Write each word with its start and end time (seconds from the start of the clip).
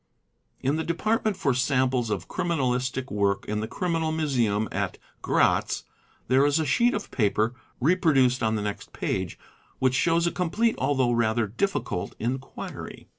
In 0.61 0.77
the 0.77 0.83
department 0.83 1.37
for 1.37 1.53
samples 1.53 2.09
of 2.09 2.27
criminalistic 2.27 3.11
work 3.11 3.45
in 3.45 3.59
the 3.59 3.67
criminal 3.67 4.11
museum 4.11 4.67
at 4.71 4.97
Gratz 5.21 5.83
there 6.27 6.43
is 6.43 6.57
a 6.57 6.65
sheet 6.65 6.95
of 6.95 7.11
paper 7.11 7.53
(reproduced 7.79 8.41
on 8.41 8.55
the 8.55 8.63
next 8.63 8.93
page) 8.93 9.37
which 9.77 9.93
shows 9.93 10.25
a 10.25 10.31
complete 10.31 10.73
although 10.79 11.11
rather 11.11 11.45
difficult 11.45 12.15
enquiry. 12.17 13.09